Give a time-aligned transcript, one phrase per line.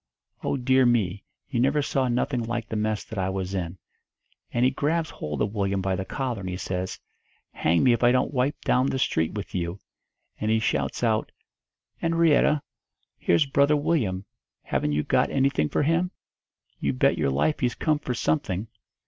[0.43, 3.77] Oh, dear me, you never saw nothing like the mess that I was in!
[4.51, 6.99] And he grabs hold of Willyum by the collar, and he says,
[7.51, 9.77] 'Hang me if I don't wipe down the street with you!'
[10.39, 11.31] And he shouts out,
[12.01, 12.61] ''Enrietta,
[13.19, 14.25] here's Brother Willyum.
[14.63, 16.09] Haven't you got anything for him?
[16.79, 18.69] You bet your life he's come for something.'